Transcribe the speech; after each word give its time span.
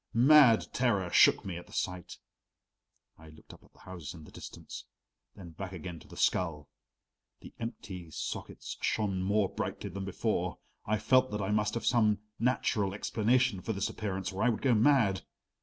Mad 0.15 0.65
terror 0.73 1.11
shook 1.11 1.45
me 1.45 1.57
at 1.57 1.67
the 1.67 1.73
sight. 1.73 2.17
I 3.19 3.29
looked 3.29 3.53
up 3.53 3.63
at 3.63 3.71
the 3.73 3.81
houses 3.81 4.15
in 4.15 4.23
the 4.23 4.31
distance, 4.31 4.85
then 5.35 5.51
back 5.51 5.73
again 5.73 5.99
to 5.99 6.07
the 6.07 6.17
skull; 6.17 6.69
the 7.41 7.53
empty 7.59 8.09
sockets 8.09 8.77
shone 8.81 9.21
more 9.21 9.47
brightly 9.53 9.91
than 9.91 10.03
before. 10.05 10.57
I 10.87 10.97
felt 10.97 11.29
that 11.29 11.41
I 11.43 11.51
must 11.51 11.75
have 11.75 11.85
some 11.85 12.17
natural 12.39 12.95
explanation 12.95 13.61
for 13.61 13.73
this 13.73 13.89
appearance 13.91 14.31
or 14.33 14.41
I 14.41 14.49
would 14.49 14.63
go 14.63 14.73
mad. 14.73 15.21